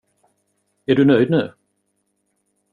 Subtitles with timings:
[0.85, 1.53] Är du nöjd nu?